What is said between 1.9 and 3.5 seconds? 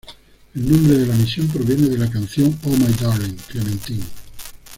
la canción Oh My Darling,